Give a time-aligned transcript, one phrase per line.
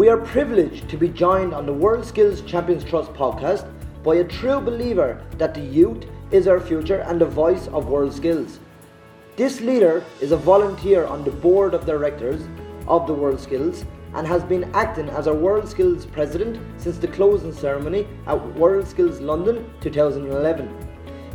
[0.00, 3.70] We are privileged to be joined on the World Skills Champions Trust podcast
[4.02, 8.14] by a true believer that the youth is our future and the voice of world
[8.14, 8.60] skills.
[9.36, 12.48] This leader is a volunteer on the board of directors
[12.88, 13.84] of the World Skills
[14.14, 18.88] and has been acting as our World Skills president since the closing ceremony at World
[18.88, 20.74] Skills London 2011.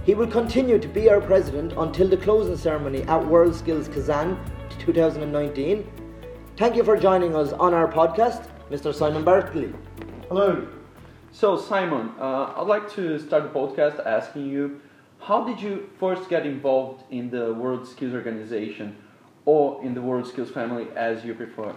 [0.05, 4.39] He will continue to be our president until the closing ceremony at World Skills Kazan
[4.79, 5.87] 2019.
[6.57, 8.91] Thank you for joining us on our podcast, Mr.
[8.91, 9.71] Simon Bartley.
[10.27, 10.67] Hello.
[11.31, 14.81] So, Simon, uh, I'd like to start the podcast asking you
[15.19, 18.95] how did you first get involved in the World Skills Organization
[19.45, 21.75] or in the World Skills family as you prefer?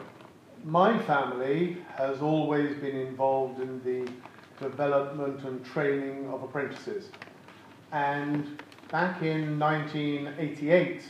[0.65, 4.11] My family has always been involved in the
[4.59, 7.11] development and training of apprentices.
[7.93, 11.03] And back in 1988,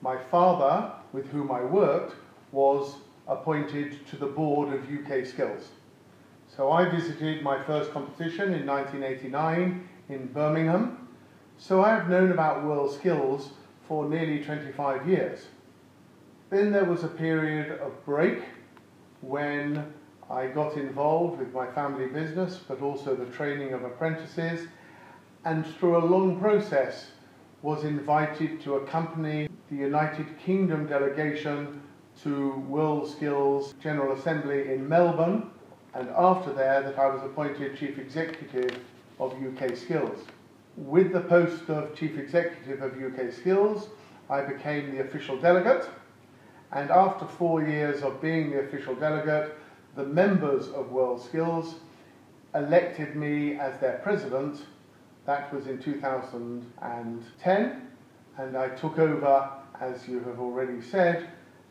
[0.00, 2.14] my father, with whom I worked,
[2.50, 2.94] was
[3.28, 5.68] appointed to the board of UK Skills.
[6.48, 11.08] So I visited my first competition in 1989 in Birmingham.
[11.58, 13.50] So I've known about World Skills
[13.86, 15.46] for nearly 25 years.
[16.50, 18.42] Then there was a period of break
[19.20, 19.92] when
[20.30, 24.68] I got involved with my family business, but also the training of apprentices,
[25.44, 27.10] and through a long process
[27.62, 31.82] was invited to accompany the United Kingdom delegation
[32.22, 35.50] to World Skills General Assembly in Melbourne,
[35.94, 38.80] and after there that I was appointed Chief Executive
[39.20, 40.18] of UK Skills.
[40.76, 43.88] With the post of Chief Executive of UK Skills,
[44.28, 45.88] I became the official delegate,
[46.72, 49.56] and after four years of being the official delegate,
[49.94, 51.76] the members of World Skills
[52.54, 54.66] elected me as their president.
[55.24, 57.88] That was in 2010,
[58.38, 61.28] and I took over, as you have already said,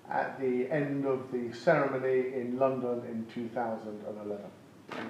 [0.09, 4.37] at the end of the ceremony in London in 2011.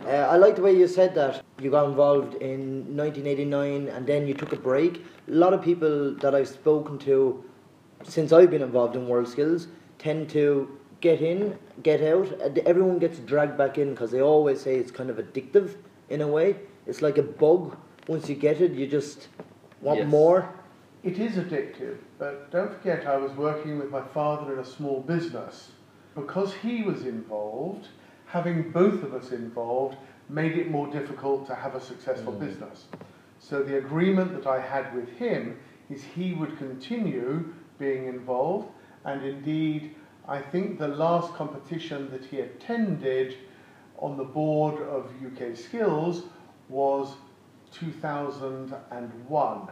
[0.05, 1.43] Uh, I like the way you said that.
[1.59, 5.05] You got involved in 1989 and then you took a break.
[5.27, 7.43] A lot of people that I've spoken to
[8.03, 9.67] since I've been involved in World Skills
[9.99, 12.31] tend to get in, get out.
[12.65, 15.75] Everyone gets dragged back in because they always say it's kind of addictive
[16.09, 16.57] in a way.
[16.85, 17.77] It's like a bug.
[18.07, 19.27] Once you get it, you just
[19.81, 20.07] want yes.
[20.07, 20.53] more.
[21.07, 24.99] It is addictive, but don't forget I was working with my father in a small
[24.99, 25.71] business.
[26.15, 27.87] Because he was involved,
[28.25, 29.95] having both of us involved
[30.27, 32.41] made it more difficult to have a successful mm.
[32.41, 32.87] business.
[33.39, 35.57] So the agreement that I had with him
[35.89, 38.67] is he would continue being involved,
[39.05, 39.95] and indeed,
[40.27, 43.37] I think the last competition that he attended
[43.97, 46.23] on the board of UK Skills
[46.67, 47.15] was
[47.71, 49.69] 2001.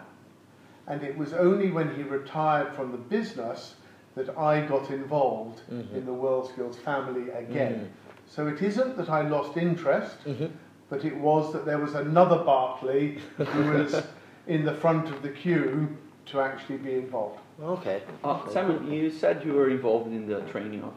[0.88, 3.76] And it was only when he retired from the business
[4.16, 5.96] that I got involved mm-hmm.
[5.96, 7.74] in the World Skills family again.
[7.74, 7.86] Mm-hmm.
[8.28, 10.48] So it isn't that I lost interest, mm-hmm.
[10.90, 14.04] but it was that there was another Bartley who was
[14.48, 15.98] in the front of the queue
[16.28, 17.40] to actually be involved.
[17.62, 18.02] Okay.
[18.24, 20.94] Uh, Simon, you said you were involved in the training of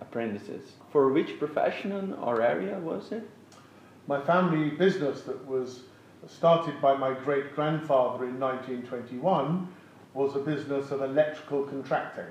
[0.00, 0.72] apprentices.
[0.90, 3.28] For which profession or area was it?
[4.06, 5.84] My family business that was
[6.26, 9.68] started by my great grandfather in 1921
[10.14, 12.26] was a business of electrical contracting.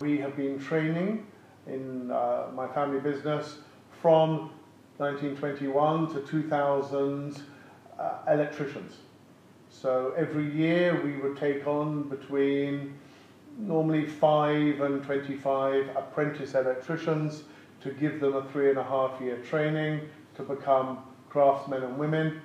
[0.00, 1.26] We have been training
[1.66, 3.58] in uh, my family business
[4.02, 4.50] from
[4.98, 7.42] 1921 to 2000
[7.98, 8.98] uh, electricians.
[9.70, 12.94] So every year we would take on between
[13.58, 17.44] normally 5 and 25 apprentice electricians
[17.80, 20.00] to give them a three and a half year training
[20.36, 22.40] to become craftsmen and women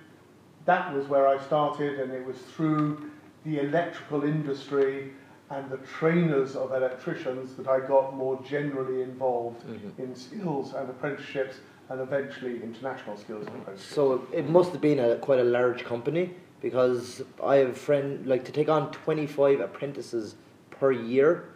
[0.66, 3.10] that was where I started, and it was through
[3.46, 5.12] the electrical industry
[5.50, 10.02] and the trainers of electricians that I got more generally involved mm-hmm.
[10.02, 11.58] in skills and apprenticeships
[11.90, 13.96] and eventually international skills and apprenticeships.
[13.96, 18.28] So it must have been a, quite a large company because I have a friend,
[18.28, 20.36] like to take on 25 apprentices
[20.70, 21.50] per year,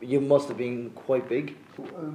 [0.00, 1.56] you must have been quite big.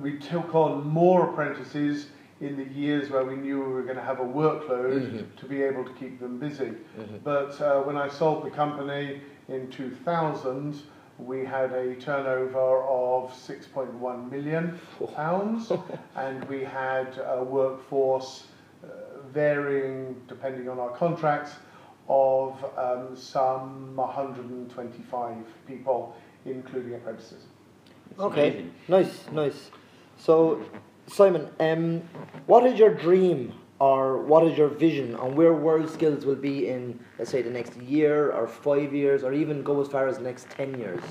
[0.02, 2.08] We took on more apprentices
[2.42, 5.36] in the years where we knew we were going to have a workload mm-hmm.
[5.38, 6.72] to be able to keep them busy.
[6.98, 7.18] Mm-hmm.
[7.24, 10.82] But uh, when I sold the company in 2000,
[11.18, 14.80] we had a turnover of 6.1 million
[15.16, 15.72] pounds,
[16.16, 18.46] and we had a workforce
[18.84, 18.88] uh,
[19.34, 21.52] varying depending on our contracts
[22.08, 25.36] of um, some 125
[25.68, 26.16] people,
[26.46, 27.44] including apprentices.
[28.18, 29.70] okay, nice, nice.
[30.18, 30.64] So
[31.12, 32.02] Simon, um,
[32.46, 36.68] what is your dream or what is your vision on where World Skills will be
[36.68, 40.18] in, let's say, the next year or five years or even go as far as
[40.18, 41.02] the next 10 years?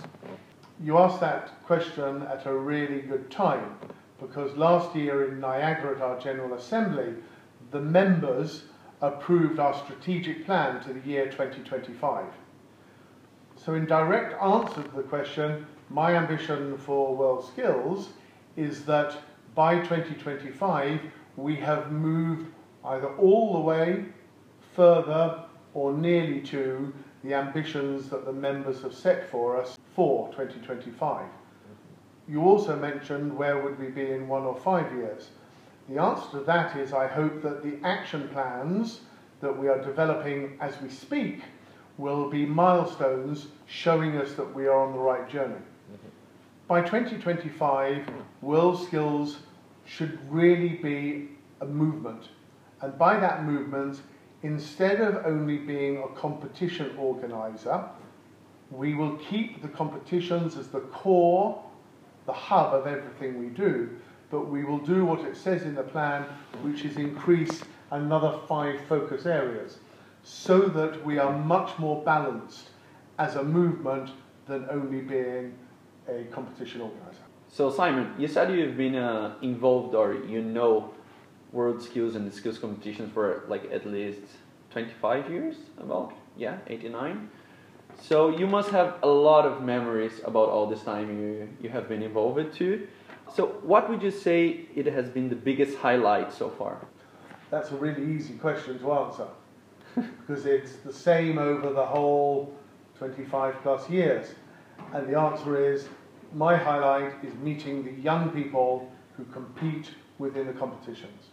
[0.80, 3.76] You asked that question at a really good time
[4.20, 7.14] because last year in Niagara at our General Assembly,
[7.72, 8.64] the members
[9.00, 12.24] approved our strategic plan to the year 2025.
[13.56, 18.10] So, in direct answer to the question, my ambition for World Skills
[18.56, 19.16] is that
[19.58, 21.00] by 2025
[21.36, 22.46] we have moved
[22.84, 24.04] either all the way,
[24.76, 25.42] further,
[25.74, 26.94] or nearly to
[27.24, 31.26] the ambitions that the members have set for us for 2025.
[32.28, 35.30] You also mentioned where would we be in one or five years.
[35.88, 39.00] The answer to that is I hope that the action plans
[39.40, 41.42] that we are developing as we speak
[41.96, 45.56] will be milestones showing us that we are on the right journey.
[45.56, 46.08] Mm-hmm.
[46.68, 48.08] By 2025,
[48.40, 49.38] World Skills
[49.88, 51.28] should really be
[51.60, 52.28] a movement.
[52.82, 54.00] And by that movement,
[54.42, 57.84] instead of only being a competition organizer,
[58.70, 61.64] we will keep the competitions as the core,
[62.26, 63.88] the hub of everything we do,
[64.30, 66.24] but we will do what it says in the plan,
[66.62, 69.78] which is increase another five focus areas,
[70.22, 72.68] so that we are much more balanced
[73.18, 74.10] as a movement
[74.46, 75.54] than only being
[76.08, 77.27] a competition organizer.
[77.50, 80.94] So, Simon, you said you've been uh, involved or you know
[81.52, 84.20] world skills and skills competitions for like at least
[84.70, 87.30] 25 years, about, yeah, 89.
[88.00, 91.88] So you must have a lot of memories about all this time you, you have
[91.88, 92.86] been involved too.
[93.34, 96.78] So what would you say it has been the biggest highlight so far?
[97.50, 99.26] That's a really easy question to answer
[99.94, 102.54] because it's the same over the whole
[102.98, 104.34] 25 plus years.
[104.92, 105.88] And the answer is
[106.32, 111.28] my highlight is meeting the young people who compete within the competitions.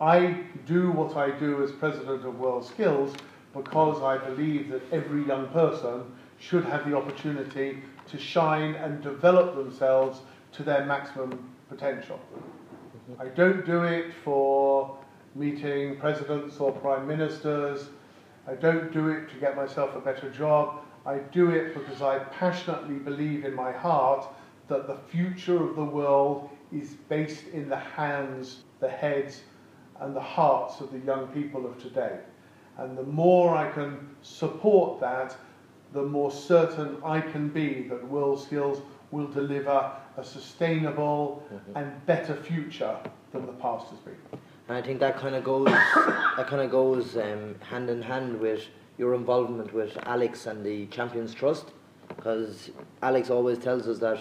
[0.00, 3.14] I do what I do as president of World Skills
[3.52, 6.04] because I believe that every young person
[6.38, 10.20] should have the opportunity to shine and develop themselves
[10.52, 12.20] to their maximum potential.
[13.18, 14.96] I don't do it for
[15.34, 17.88] meeting presidents or prime ministers.
[18.46, 20.80] I don't do it to get myself a better job.
[21.08, 24.26] I do it because I passionately believe in my heart
[24.68, 29.40] that the future of the world is based in the hands, the heads,
[30.00, 32.18] and the hearts of the young people of today.
[32.76, 35.34] And the more I can support that,
[35.94, 41.78] the more certain I can be that World Skills will deliver a sustainable mm-hmm.
[41.78, 42.98] and better future
[43.32, 44.16] than the past has been.
[44.68, 45.64] And I think that kind of goes
[46.36, 48.64] that kind of goes um, hand in hand with
[48.98, 51.72] your involvement with Alex and the Champions Trust,
[52.08, 54.18] because Alex always tells us that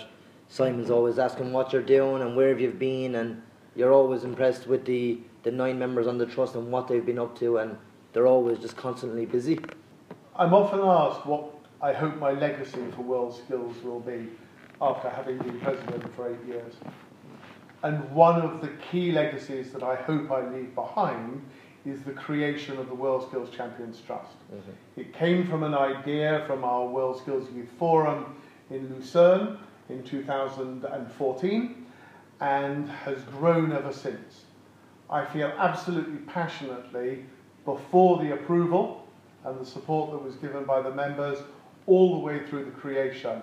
[0.47, 3.41] Simon's always asking what you're doing and where have you been, and
[3.75, 7.19] you're always impressed with the the nine members on the trust and what they've been
[7.19, 7.77] up to, and
[8.13, 9.59] they're always just constantly busy.
[10.35, 14.27] I'm often asked what I hope my legacy for World Skills will be
[14.81, 16.73] after having been president for eight years.
[17.83, 21.41] And one of the key legacies that I hope I leave behind
[21.85, 24.33] is the creation of the World Skills Champions Trust.
[24.53, 24.99] Mm-hmm.
[24.99, 28.35] It came from an idea from our World Skills Youth Forum
[28.69, 29.57] in Lucerne
[29.89, 31.85] in 2014
[32.39, 34.41] and has grown ever since.
[35.09, 37.25] I feel absolutely passionately
[37.65, 39.07] before the approval
[39.45, 41.39] and the support that was given by the members
[41.85, 43.41] all the way through the creation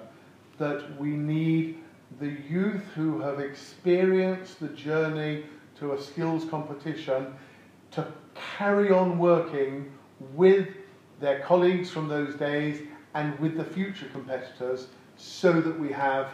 [0.58, 1.78] that we need
[2.20, 5.44] the youth who have experienced the journey
[5.78, 7.34] to a skills competition
[7.90, 9.92] to carry on working
[10.34, 10.68] with
[11.20, 12.82] their colleagues from those days
[13.14, 16.28] and with the future competitors so that we have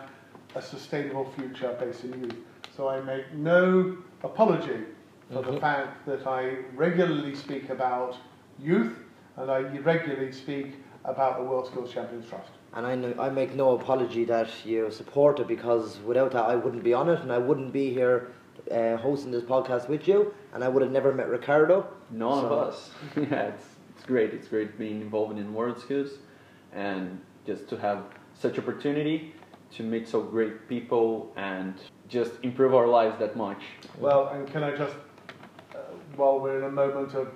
[0.54, 2.36] a sustainable future based in youth.
[2.76, 4.84] So I make no apology
[5.30, 5.54] for mm-hmm.
[5.54, 8.16] the fact that I regularly speak about
[8.58, 8.96] youth
[9.36, 12.50] and I regularly speak about the World Skills Champions Trust.
[12.74, 16.56] And I, know, I make no apology that you support it because without that I
[16.56, 18.32] wouldn't be on it and I wouldn't be here
[18.70, 21.86] uh, hosting this podcast with you and I would have never met Ricardo.
[22.10, 22.46] None so.
[22.46, 22.90] of us.
[23.16, 23.64] yeah, it's,
[23.94, 24.32] it's great.
[24.32, 26.10] It's great being involved in World Skills
[26.72, 29.34] and just to have such opportunity
[29.76, 31.74] to meet so great people and
[32.08, 33.62] just improve our lives that much.
[33.98, 34.94] Well, and can I just
[36.16, 37.28] while we're in a moment of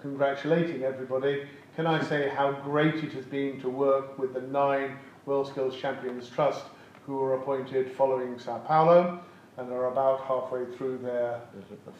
[0.00, 4.96] congratulating everybody, can I say how great it has been to work with the nine
[5.26, 6.64] World Skills Champions Trust
[7.06, 9.20] who were appointed following Sao Paulo
[9.56, 11.40] and are about halfway through their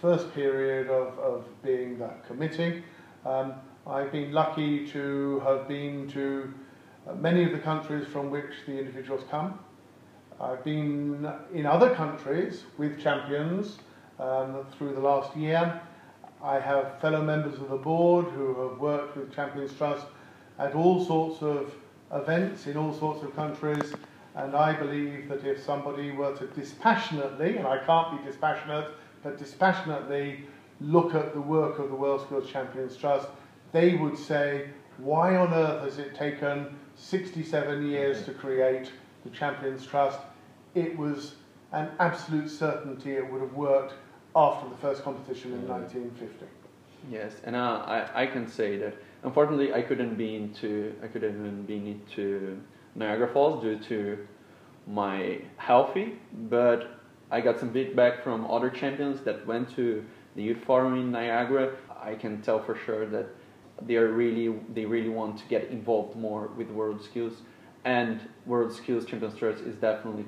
[0.00, 2.82] first period of, of being that committee.
[3.26, 3.54] Um,
[3.87, 6.52] I've been lucky to have been to
[7.16, 9.59] many of the countries from which the individuals come.
[10.40, 13.78] I've been in other countries with champions
[14.18, 15.80] um, through the last year
[16.42, 20.04] I have fellow members of the board who have worked with Champions Trust
[20.59, 21.73] at all sorts of
[22.12, 23.94] events in all sorts of countries,
[24.34, 28.88] And I believe that if somebody were to dispassionately, and I can't be dispassionate,
[29.22, 30.44] but dispassionately
[30.80, 33.28] look at the work of the World Skills Champions Trust,
[33.72, 38.90] they would say, why on earth has it taken 67 years to create
[39.24, 40.18] the Champions Trust?
[40.74, 41.36] It was
[41.72, 43.94] an absolute certainty it would have worked
[44.34, 46.46] after the first competition in 1950.
[47.10, 51.34] Yes, and uh, I, I can say that unfortunately I couldn't be into I couldn't
[51.34, 52.60] even be into
[52.94, 54.26] Niagara Falls due to
[54.87, 56.18] my healthy,
[56.49, 60.04] but I got some feedback from other champions that went to
[60.37, 61.75] the youth forum in Niagara.
[62.02, 63.26] I can tell for sure that
[63.80, 67.42] they are really they really want to get involved more with World Skills,
[67.84, 70.25] and World Skills Champions Trust is definitely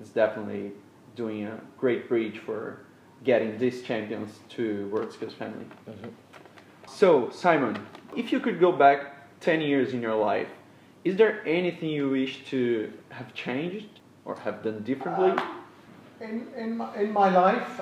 [0.00, 0.72] is definitely
[1.14, 2.80] doing a great bridge for
[3.24, 5.66] getting these champions to World Skills family.
[5.88, 6.08] Mm-hmm.
[6.88, 10.48] So Simon, if you could go back ten years in your life,
[11.06, 15.30] is there anything you wish to have changed or have done differently?
[15.30, 15.44] Uh,
[16.20, 17.80] in, in, my, in my life,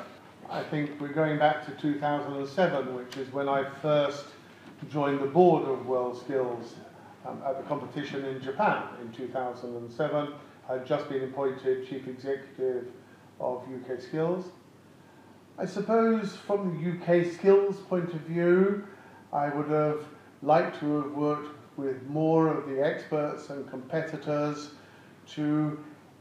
[0.51, 4.27] I think we're going back to 2007, which is when I first
[4.91, 6.75] joined the board of World Skills
[7.25, 10.35] um, at the competition in Japan in 2007.
[10.69, 12.89] I'd just been appointed chief executive
[13.41, 14.51] of UK Skills.
[15.57, 18.87] I suppose from the UK Skills point of view,
[19.33, 20.05] I would have
[20.43, 22.34] liked to have worked with more
[22.85, 24.71] experts and competitors
[25.29, 25.79] to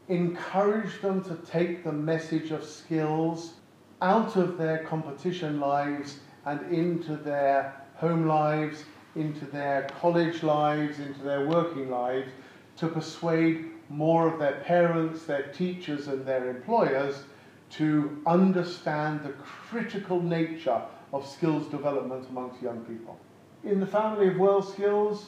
[0.08, 3.54] encourage them to take the message of skills
[4.02, 8.84] out of their competition lives and into their home lives,
[9.16, 12.30] into their college lives, into their working lives,
[12.76, 17.24] to persuade more of their parents, their teachers, and their employers
[17.70, 19.34] to understand the
[19.70, 23.18] critical nature of skills development amongst young people.
[23.64, 25.28] In the family of world skills,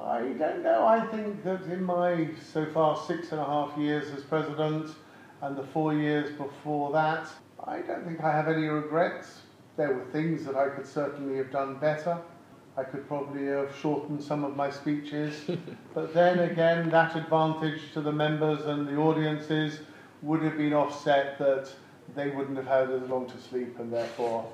[0.00, 0.86] I don't know.
[0.86, 4.94] I think that in my so far six and a half years as president
[5.42, 7.28] and the four years before that,
[7.64, 9.40] I don't think I have any regrets.
[9.76, 12.18] There were things that I could certainly have done better.
[12.76, 15.34] I could probably have shortened some of my speeches.
[15.94, 19.80] but then again, that advantage to the members and the audiences
[20.22, 21.72] would have been offset that
[22.14, 24.48] they wouldn't have had as long to sleep and therefore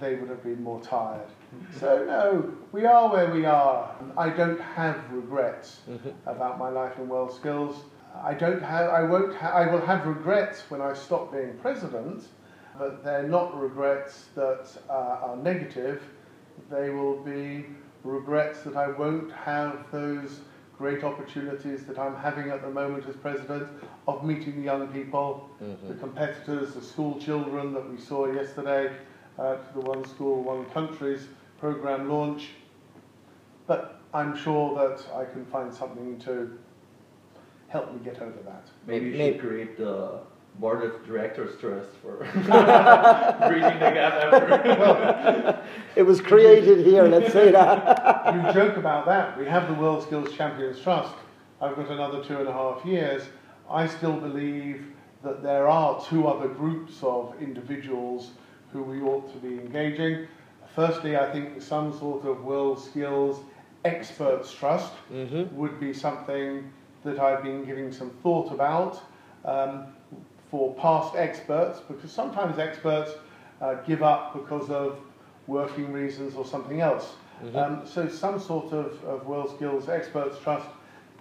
[0.00, 1.28] they would have been more tired.
[1.78, 3.94] So no, we are where we are.
[4.16, 6.10] I don't have regrets mm-hmm.
[6.26, 7.84] about my life in world skills.
[8.22, 8.90] I don't have.
[8.90, 9.34] I won't.
[9.34, 12.24] Ha- I will have regrets when I stop being president,
[12.78, 14.92] but they're not regrets that uh,
[15.26, 16.02] are negative.
[16.70, 17.66] They will be
[18.04, 20.40] regrets that I won't have those
[20.78, 23.68] great opportunities that I'm having at the moment as president
[24.06, 25.88] of meeting the young people, mm-hmm.
[25.88, 28.92] the competitors, the school children that we saw yesterday
[29.38, 32.48] at the One School, One Countries program launch.
[33.66, 36.58] But I'm sure that I can find something to
[37.68, 38.68] help me get over that.
[38.86, 40.20] Maybe you should create the
[40.58, 44.62] board of directors trust for bridging the gap after.
[44.78, 45.62] well,
[45.96, 48.34] it was created here, let's say that.
[48.46, 49.38] you joke about that.
[49.38, 51.14] We have the World Skills Champions Trust.
[51.60, 53.22] I've got another two and a half years.
[53.68, 54.86] I still believe
[55.22, 58.30] that there are two other groups of individuals
[58.72, 60.28] who we ought to be engaging.
[60.76, 63.40] Firstly, I think some sort of world skills
[63.86, 65.56] experts trust mm-hmm.
[65.56, 66.70] would be something
[67.02, 69.02] that I've been giving some thought about
[69.46, 69.86] um,
[70.50, 73.12] for past experts, because sometimes experts
[73.62, 74.98] uh, give up because of
[75.46, 77.14] working reasons or something else.
[77.42, 77.56] Mm-hmm.
[77.56, 80.68] Um, so some sort of, of world skills experts trust.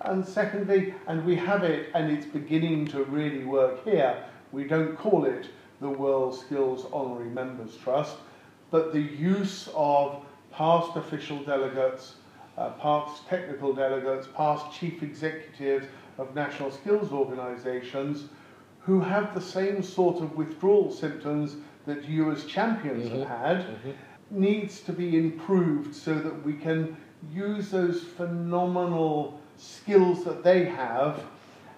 [0.01, 4.21] And secondly, and we have it and it's beginning to really work here,
[4.51, 5.47] we don't call it
[5.79, 8.17] the World Skills Honorary Members Trust,
[8.75, 12.15] but the use of past official delegates,
[12.57, 18.25] uh, past technical delegates, past chief executives of national skills organisations
[18.79, 21.55] who have the same sort of withdrawal symptoms
[21.85, 23.19] that you as champions mm-hmm.
[23.19, 23.91] have had mm-hmm.
[24.29, 26.97] needs to be improved so that we can
[27.31, 31.23] use those phenomenal skills that they have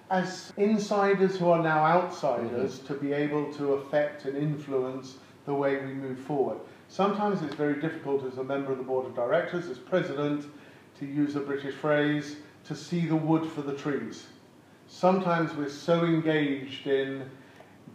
[0.09, 2.87] as insiders who are now outsiders mm-hmm.
[2.87, 6.57] to be able to affect and influence the way we move forward.
[6.89, 10.45] Sometimes it's very difficult as a member of the board of directors, as president,
[10.99, 14.27] to use a British phrase, to see the wood for the trees.
[14.87, 17.29] Sometimes we're so engaged in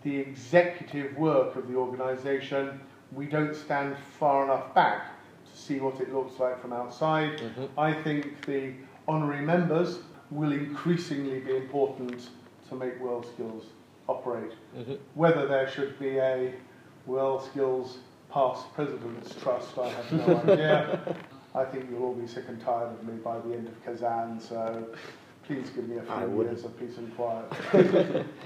[0.02, 2.80] the executive work of the organisation,
[3.12, 5.06] we don't stand far enough back
[5.50, 7.38] to see what it looks like from outside.
[7.38, 7.78] Mm-hmm.
[7.78, 8.72] I think the
[9.06, 9.98] honorary members
[10.30, 12.28] will increasingly be important
[12.68, 13.64] to make World Skills
[14.08, 14.52] operate.
[14.76, 14.94] Mm-hmm.
[15.14, 16.54] Whether there should be a
[17.06, 17.98] World Skills
[18.32, 21.16] Past President's Trust, I have no idea.
[21.54, 24.40] I think you'll all be sick and tired of me by the end of Kazan,
[24.40, 24.86] so
[25.44, 28.26] please give me a few years of peace and quiet.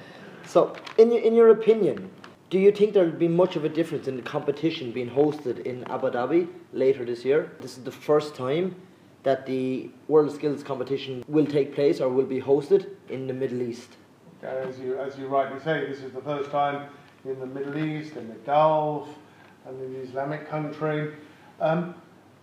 [0.44, 2.08] So, in, your- in your opinion,
[2.50, 5.82] do you think there'll be much of a difference in the competition being hosted in
[5.90, 7.50] Abu Dhabi later this year?
[7.58, 8.76] This is the first time
[9.24, 13.60] that the World Skills Competition will take place or will be hosted in the Middle
[13.60, 13.96] East.
[14.40, 16.90] As you, as you rightly say, this is the first time
[17.24, 19.08] in the Middle East, in the Gulf,
[19.66, 21.14] and in Islamic country.
[21.60, 21.94] Um,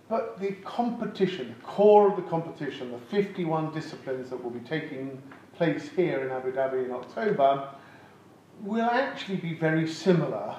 [0.09, 5.21] but the competition, the core of the competition, the 51 disciplines that will be taking
[5.55, 7.69] place here in Abu Dhabi in October,
[8.61, 10.55] will actually be very similar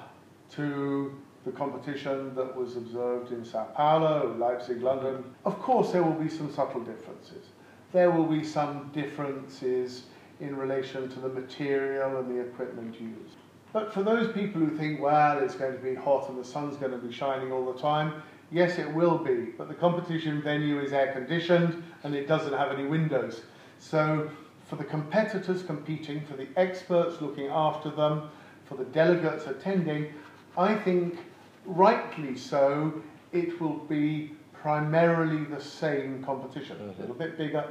[0.51, 5.23] to the competition that was observed in Sao Paulo, Leipzig, London.
[5.45, 7.45] Of course, there will be some subtle differences.
[7.91, 10.03] There will be some differences
[10.39, 13.37] in relation to the material and the equipment used.
[13.75, 16.77] But for those people who think, well, it's going to be hot and the sun's
[16.77, 19.47] going to be shining all the time, yes, it will be.
[19.57, 23.41] But the competition venue is air conditioned and it doesn't have any windows.
[23.79, 24.31] So
[24.69, 28.29] for the competitors competing, for the experts looking after them,
[28.63, 30.13] for the delegates attending,
[30.57, 31.19] I think
[31.65, 33.03] rightly so,
[33.33, 36.77] it will be primarily the same competition.
[36.79, 37.65] A little bit bigger,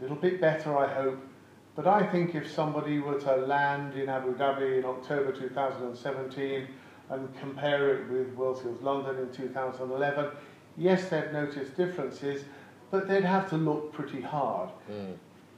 [0.00, 1.27] a little bit better, I hope.
[1.78, 6.66] But I think if somebody were to land in Abu Dhabi in October 2017
[7.08, 10.28] and compare it with Skills London in 2011,
[10.76, 12.42] yes, they'd notice differences,
[12.90, 14.70] but they'd have to look pretty hard.
[14.88, 15.12] Hmm.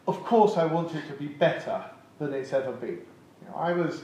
[0.07, 1.83] Of course, I want it to be better
[2.19, 3.01] than it's ever been.
[3.41, 4.03] You know, I was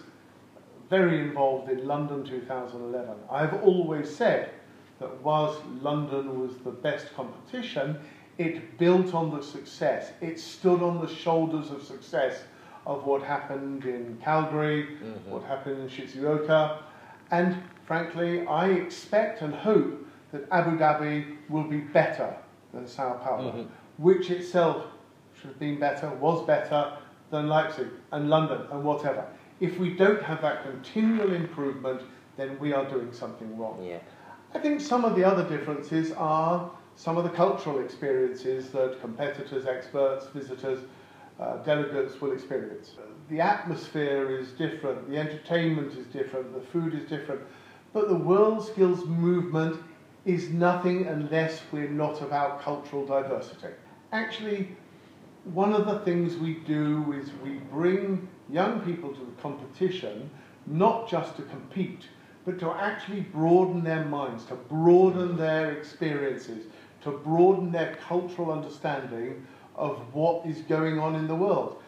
[0.88, 3.14] very involved in London 2011.
[3.30, 4.52] I've always said
[5.00, 7.98] that whilst London was the best competition,
[8.38, 10.12] it built on the success.
[10.20, 12.42] It stood on the shoulders of success
[12.86, 15.30] of what happened in Calgary, mm-hmm.
[15.30, 16.78] what happened in Shizuoka,
[17.30, 22.36] and frankly, I expect and hope that Abu Dhabi will be better
[22.72, 23.62] than Sao Paulo, mm-hmm.
[24.02, 24.84] which itself
[25.34, 26.96] should have been better, was better
[27.30, 29.26] than Leipzig and London and whatever.
[29.60, 32.02] If we don't have that continual improvement,
[32.36, 33.82] then we are doing something wrong.
[33.82, 33.98] Yeah.
[34.54, 39.66] I think some of the other differences are some of the cultural experiences that competitors,
[39.66, 40.80] experts, visitors,
[41.38, 42.92] uh, delegates will experience.
[43.28, 47.42] The atmosphere is different, the entertainment is different, the food is different,
[47.92, 49.78] but the world skills movement
[50.24, 53.68] is nothing unless we're not about cultural diversity.
[54.12, 54.74] Actually,
[55.44, 60.30] one of the things we do is we bring young people to the competition
[60.66, 62.08] not just to compete,
[62.44, 66.66] but to actually broaden their minds, to broaden their experiences,
[67.06, 71.80] to broaden their cultural understanding of what is going on in the world.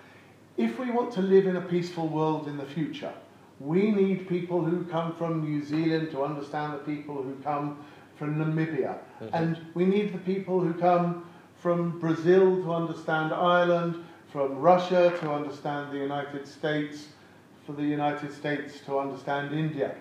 [0.57, 3.13] If we want to live in a peaceful world in the future,
[3.59, 7.85] we need people who come from New Zealand to understand the people who come
[8.17, 8.99] from Namibia.
[9.21, 9.29] Mm-hmm.
[9.33, 13.97] And we need the people who come from Brazil to understand Ireland,
[14.31, 17.09] from Russia to understand the United States,
[17.67, 19.97] for the United States to understand India.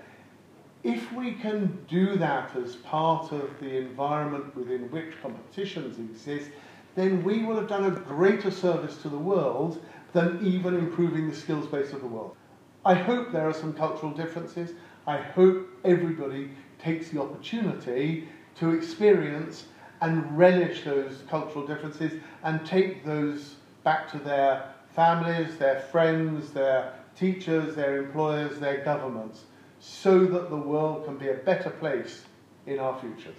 [0.87, 6.49] If we can do that as part of the environment within which competitions exist,
[6.95, 11.35] then we will have done a greater service to the world than even improving the
[11.35, 12.37] skills base of the world.
[12.85, 14.75] I hope there are some cultural differences.
[15.05, 19.65] I hope everybody takes the opportunity to experience
[19.99, 22.13] and relish those cultural differences
[22.45, 29.43] and take those back to their families, their friends, their teachers, their employers, their governments,
[29.79, 32.23] so that the world can be a better place
[32.65, 33.35] in our futures.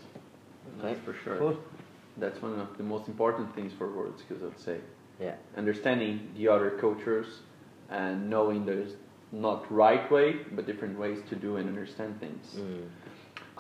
[0.81, 1.39] That's for sure.
[1.39, 1.59] Good.
[2.17, 4.79] That's one of the most important things for world skills, I'd say.
[5.21, 5.35] Yeah.
[5.57, 7.41] Understanding the other cultures
[7.91, 8.95] and knowing there's
[9.33, 12.57] not right way, but different ways to do and understand things.
[12.57, 12.89] Mm.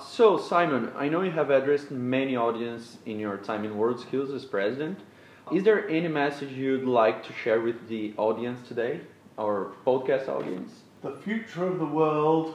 [0.00, 4.30] So, Simon, I know you have addressed many audience in your time in World Skills
[4.30, 5.00] as president.
[5.52, 9.00] Is there any message you'd like to share with the audience today,
[9.38, 10.72] our podcast audience?
[11.02, 12.54] The future of the world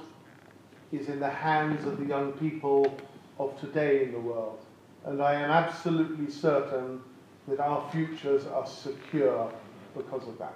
[0.93, 2.97] is in the hands of the young people
[3.39, 4.59] of today in the world.
[5.05, 7.01] And I am absolutely certain
[7.47, 9.51] that our futures are secure
[9.97, 10.53] because of that.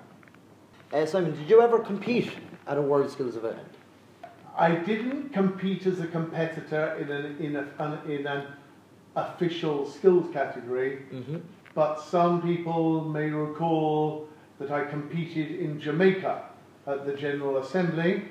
[0.93, 2.31] Uh, Simon, did you ever compete
[2.67, 3.57] at a World Skills event?
[4.55, 8.47] I didn't compete as a competitor in an, in a, an, in an
[9.15, 11.37] official skills category, Mm-hmm.
[11.73, 16.43] but some people may recall that I competed in Jamaica
[16.87, 18.23] at the General Assembly.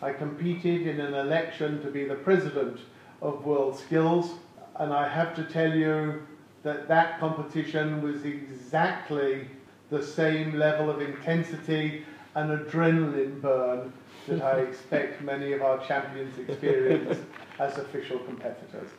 [0.00, 2.78] I competed in an election to be the president
[3.20, 4.30] of World Skills,
[4.76, 6.22] and I have to tell you
[6.62, 9.48] that that competition was exactly
[9.90, 12.04] the same level of intensity
[12.36, 13.92] and adrenaline burn
[14.28, 17.18] that I expect many of our champions experience
[17.58, 18.90] as official competitors.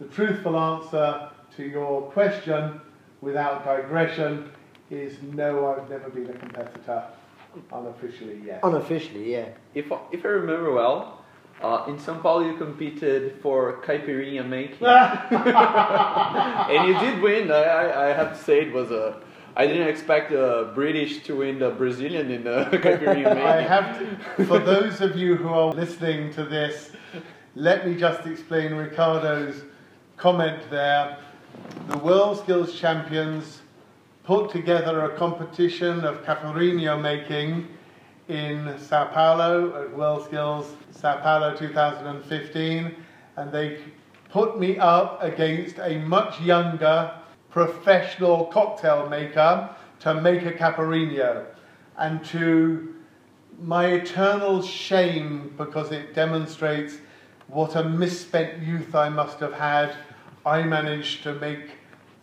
[0.00, 2.80] The truthful answer to your question,
[3.22, 4.50] without digression,
[4.90, 7.04] is no, I've never been a competitor
[7.72, 8.58] unofficially yeah.
[8.62, 9.48] Unofficially, yeah.
[9.74, 11.24] If, I- if I remember well,
[11.62, 14.78] uh, in São Paulo you competed for caipirinha making.
[14.86, 17.50] and you did win.
[17.50, 19.20] I, I, I have to say it was a.
[19.56, 23.42] I didn't expect the British to win the Brazilian in the caipirinha making.
[23.42, 26.92] I have to, for those of you who are listening to this,
[27.56, 29.62] let me just explain Ricardo's
[30.16, 31.18] comment there.
[31.88, 33.57] The World Skills Champions
[34.28, 37.66] put together a competition of caipirinha making
[38.28, 42.94] in Sao Paulo at World Skills Sao Paulo 2015,
[43.38, 43.78] and they
[44.28, 47.10] put me up against a much younger
[47.48, 51.46] professional cocktail maker to make a caipirinha.
[51.96, 52.96] And to
[53.62, 56.98] my eternal shame, because it demonstrates
[57.46, 59.96] what a misspent youth I must have had,
[60.44, 61.77] I managed to make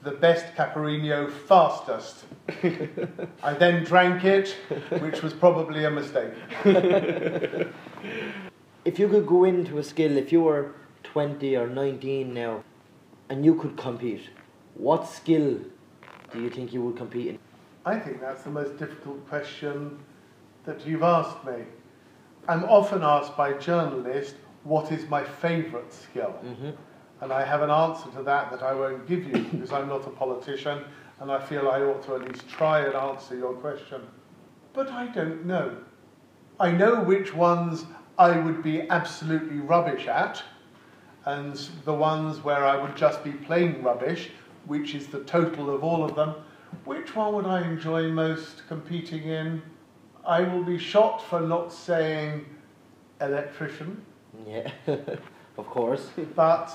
[0.06, 2.26] the best caipirinha fastest.
[3.44, 4.56] I then drank it,
[5.00, 6.34] which was probably a mistake.
[8.86, 12.64] If you could go into a skill, if you were 20 or 19 now,
[13.30, 14.30] and you could compete,
[14.76, 15.58] what skill
[16.32, 17.40] do you think you would compete in?
[17.84, 19.98] I think that's the most difficult question
[20.66, 21.64] that you've asked me.
[22.48, 26.36] I'm often asked by journalists, what is my favourite skill?
[26.46, 26.70] Mm-hmm.
[27.26, 30.06] And I have an answer to that that I won't give you because I'm not
[30.06, 30.84] a politician
[31.20, 34.02] and I feel I ought to at least try and answer your question.
[34.74, 35.76] But I don't know.
[36.60, 37.86] I know which ones
[38.20, 40.44] I would be absolutely rubbish at,
[41.26, 44.30] and the ones where I would just be plain rubbish,
[44.68, 46.36] which is the total of all of them.
[46.84, 49.64] Which one would I enjoy most competing in?
[50.28, 52.46] I will be shot for not saying
[53.20, 54.06] electrician.
[54.48, 54.70] Yeah,
[55.58, 56.10] of course.
[56.36, 56.72] But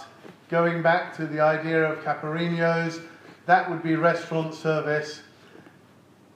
[0.49, 3.01] going back to the idea of caipirinhas,
[3.47, 5.23] that would be restaurant service.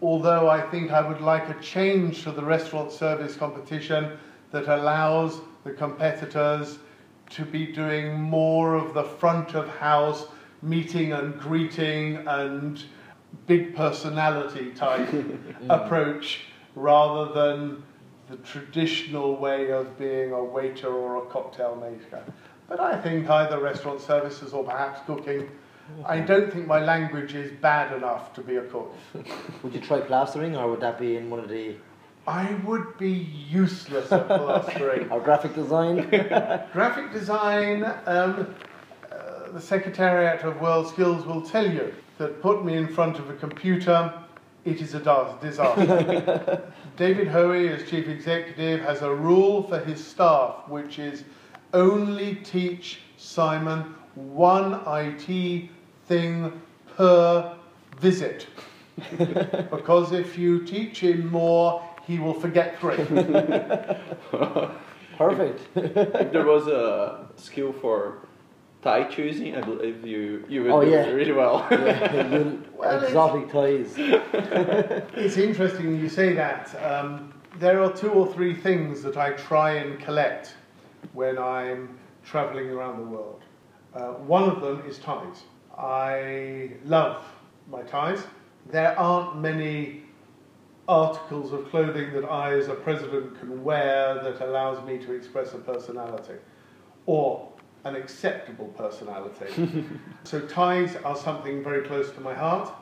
[0.02, 4.18] Although I think I would like a change to the restaurant service competition
[4.50, 6.78] that allows the competitors
[7.30, 10.26] to be doing more of the front of house
[10.62, 12.82] meeting and greeting and
[13.46, 15.08] big personality type
[15.68, 16.40] approach
[16.74, 17.82] rather than
[18.28, 22.22] the traditional way of being a waiter or a cocktail maker.
[22.68, 25.50] But I think either restaurant services or perhaps cooking.
[26.06, 28.94] I don't think my language is bad enough to be a cook.
[29.62, 31.76] Would you try plastering, or would that be in one of the
[32.26, 35.10] I would be useless at plastering.
[35.10, 36.08] or graphic design?
[36.72, 38.54] Graphic design, um,
[39.12, 43.28] uh, the Secretariat of World Skills will tell you that put me in front of
[43.28, 44.12] a computer,
[44.64, 45.00] it is a
[45.42, 46.72] disaster.
[46.96, 51.24] David Hoey, as chief executive, has a rule for his staff, which is
[51.72, 55.70] only teach Simon one IT
[56.06, 56.62] thing
[56.96, 57.56] per
[57.98, 58.46] visit.
[59.18, 62.96] because if you teach him more, he will forget three.
[65.18, 65.66] Perfect.
[65.74, 68.18] if there was a skill for
[68.84, 71.06] tie choosing, I believe you you would Oh, do yeah.
[71.10, 71.66] really well.
[71.70, 73.94] yeah, Well, exotic toys.
[75.24, 76.64] It's interesting you say that.
[76.90, 80.54] Um, there are two or three things that I try and collect
[81.14, 83.42] when I'm traveling around the world.
[83.94, 85.38] Uh, one of them is ties.
[85.78, 87.22] I love
[87.70, 88.20] my ties.
[88.70, 90.02] There aren't many
[90.88, 95.54] articles of clothing that I, as a president, can wear that allows me to express
[95.54, 96.38] a personality
[97.06, 97.48] or
[97.84, 99.84] an acceptable personality.
[100.24, 102.72] so, ties are something very close to my heart.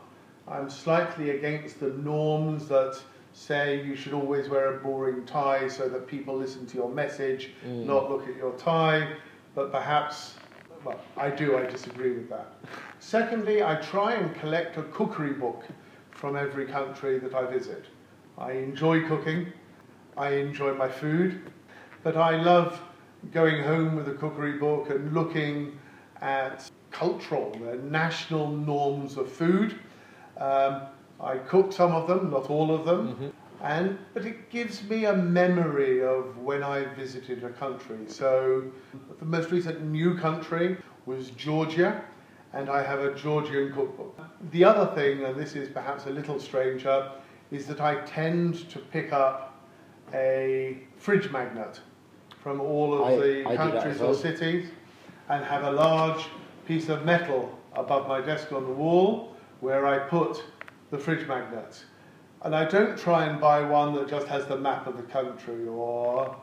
[0.49, 3.01] I'm slightly against the norms that
[3.33, 7.51] say you should always wear a boring tie so that people listen to your message,
[7.67, 7.87] mm.
[7.87, 9.09] not look at your tie,
[9.55, 10.35] but perhaps,
[10.85, 12.53] well, I do, I disagree with that.
[13.01, 15.65] Secondly, I try and collect a cookery book
[16.11, 17.87] from every country that I visit.
[18.38, 19.53] I enjoy cooking,
[20.17, 21.41] I enjoy my food,
[22.03, 22.81] but I love
[23.31, 25.79] going home with a cookery book and looking
[26.21, 29.79] at cultural, national norms of food.
[30.39, 30.83] Um,
[31.21, 33.33] I cook some of them, not all of them,
[33.63, 37.99] and but it gives me a memory of when I visited a country.
[38.09, 38.65] So
[39.19, 42.05] the most recent new country was Georgia,
[42.53, 44.19] and I have a Georgian cookbook.
[44.51, 47.13] The other thing, and this is perhaps a little stranger,
[47.51, 49.61] is that I tend to pick up
[50.13, 51.81] a fridge magnet
[52.42, 54.70] from all of I- the I countries or cities
[55.28, 56.26] and have a large
[56.66, 60.42] piece of metal above my desk on the wall where I put
[60.90, 61.85] the fridge magnets.
[62.42, 65.66] And I don't try and buy one that just has the map of the country
[65.68, 66.37] or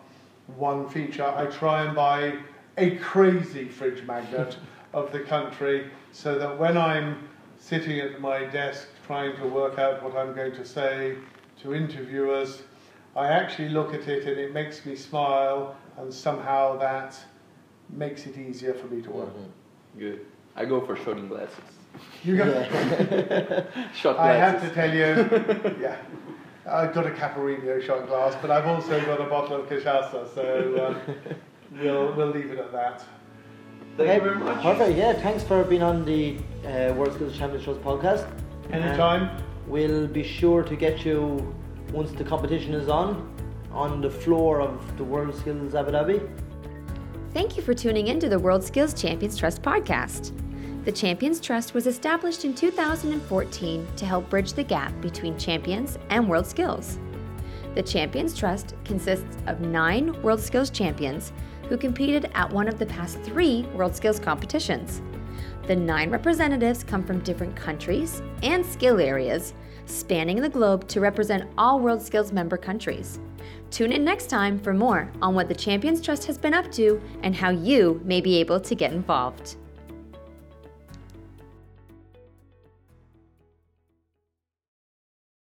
[0.55, 1.25] one feature.
[1.25, 2.37] I try and buy
[2.77, 4.57] a crazy fridge magnet
[4.93, 7.27] of the country so that when I'm
[7.59, 11.15] sitting at my desk trying to work out what I'm going to say
[11.61, 12.63] to interviewers,
[13.15, 17.17] I actually look at it and it makes me smile, and somehow that
[17.89, 19.29] makes it easier for me to work.
[19.29, 19.99] Mm-hmm.
[19.99, 20.25] Good.
[20.55, 21.57] I go for shooting glasses.
[22.23, 22.45] You go.
[23.95, 25.97] Shot I have to tell you, yeah,
[26.67, 30.85] I've got a Caipirinha shot glass, but I've also got a bottle of cachaça, so
[30.85, 31.15] um,
[31.81, 33.03] we'll, we'll leave it at that.
[33.97, 34.61] Thank you very much.
[34.61, 34.97] Perfect.
[34.97, 38.29] Yeah, thanks for being on the uh, World Skills Champions Trust podcast.
[38.71, 39.23] Anytime.
[39.23, 41.53] And we'll be sure to get you
[41.91, 43.27] once the competition is on,
[43.71, 46.29] on the floor of the World Skills Abu Dhabi.
[47.33, 50.31] Thank you for tuning in to the World Skills Champions Trust podcast.
[50.85, 56.27] The Champions Trust was established in 2014 to help bridge the gap between champions and
[56.27, 56.97] world skills.
[57.75, 61.31] The Champions Trust consists of nine World Skills champions
[61.67, 65.01] who competed at one of the past three World Skills competitions.
[65.67, 69.53] The nine representatives come from different countries and skill areas,
[69.85, 73.19] spanning the globe to represent all World Skills member countries.
[73.71, 77.01] Tune in next time for more on what the Champions Trust has been up to
[77.23, 79.55] and how you may be able to get involved.